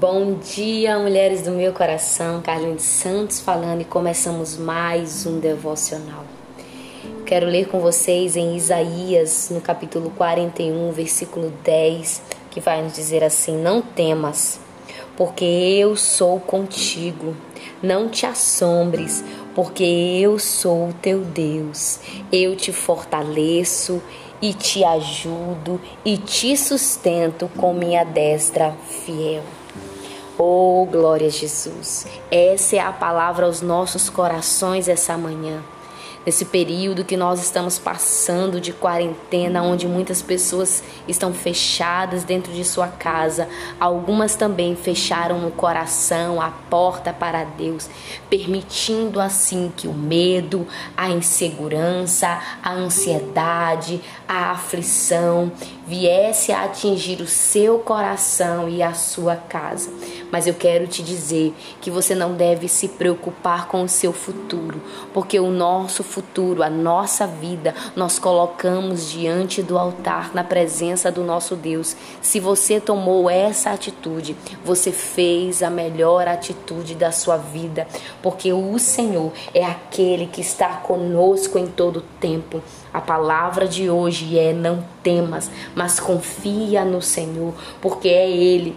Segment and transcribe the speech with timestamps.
[0.00, 6.24] Bom dia, mulheres do meu coração, Carlinhos Santos falando e começamos mais um devocional.
[7.26, 13.22] Quero ler com vocês em Isaías, no capítulo 41, versículo 10, que vai nos dizer
[13.22, 14.58] assim: Não temas,
[15.18, 17.36] porque eu sou contigo.
[17.82, 19.22] Não te assombres,
[19.54, 22.00] porque eu sou o teu Deus.
[22.32, 24.02] Eu te fortaleço
[24.40, 28.74] e te ajudo e te sustento com minha destra
[29.04, 29.59] fiel.
[30.42, 32.06] Oh, glória a Jesus.
[32.30, 35.62] Essa é a palavra aos nossos corações essa manhã
[36.24, 42.64] nesse período que nós estamos passando de quarentena, onde muitas pessoas estão fechadas dentro de
[42.64, 47.88] sua casa, algumas também fecharam o coração, a porta para Deus,
[48.28, 55.50] permitindo assim que o medo, a insegurança, a ansiedade, a aflição
[55.86, 59.90] viesse a atingir o seu coração e a sua casa.
[60.30, 64.80] Mas eu quero te dizer que você não deve se preocupar com o seu futuro,
[65.12, 71.24] porque o nosso futuro, a nossa vida, nós colocamos diante do altar, na presença do
[71.24, 71.96] nosso Deus.
[72.20, 77.86] Se você tomou essa atitude, você fez a melhor atitude da sua vida,
[78.22, 82.62] porque o Senhor é aquele que está conosco em todo tempo.
[82.92, 88.76] A palavra de hoje é: não temas, mas confia no Senhor, porque é Ele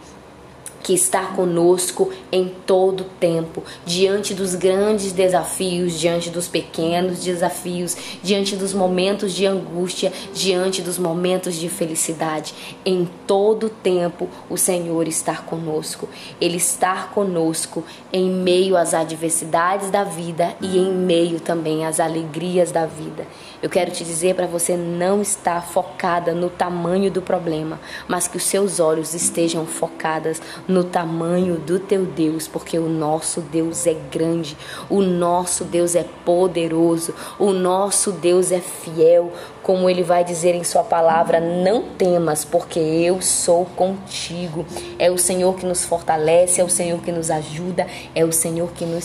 [0.83, 8.57] que está conosco em todo tempo, diante dos grandes desafios, diante dos pequenos desafios, diante
[8.57, 12.53] dos momentos de angústia, diante dos momentos de felicidade.
[12.85, 16.09] Em todo tempo, o Senhor está conosco.
[16.41, 22.71] Ele está conosco em meio às adversidades da vida e em meio também às alegrias
[22.71, 23.25] da vida.
[23.61, 28.35] Eu quero te dizer para você não estar focada no tamanho do problema, mas que
[28.35, 33.93] os seus olhos estejam focadas no tamanho do teu Deus, porque o nosso Deus é
[34.09, 34.55] grande,
[34.89, 40.63] o nosso Deus é poderoso, o nosso Deus é fiel, como ele vai dizer em
[40.63, 44.65] sua palavra: não temas, porque eu sou contigo.
[44.97, 47.85] É o Senhor que nos fortalece, é o Senhor que nos ajuda,
[48.15, 49.03] é o Senhor que nos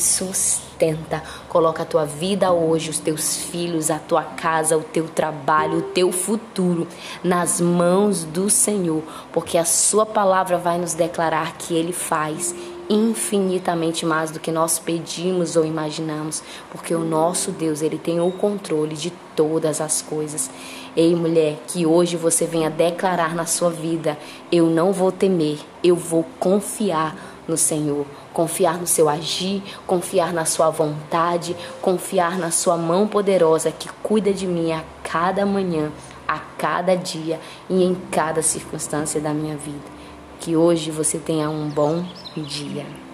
[0.78, 1.22] sustenta.
[1.49, 5.83] Coloca a tua vida hoje, os teus filhos, a tua casa, o teu trabalho, o
[5.83, 6.87] teu futuro
[7.22, 9.03] nas mãos do Senhor,
[9.33, 12.55] porque a sua palavra vai nos declarar que ele faz
[12.91, 18.33] infinitamente mais do que nós pedimos ou imaginamos, porque o nosso Deus, ele tem o
[18.33, 20.50] controle de todas as coisas.
[20.97, 24.16] Ei, mulher, que hoje você venha declarar na sua vida:
[24.50, 27.15] eu não vou temer, eu vou confiar
[27.48, 33.72] no Senhor, confiar no seu agir, confiar na sua vontade, confiar na sua mão poderosa
[33.72, 35.91] que cuida de mim a cada manhã,
[36.28, 39.98] a cada dia e em cada circunstância da minha vida.
[40.38, 42.04] Que hoje você tenha um bom
[42.36, 43.08] dia.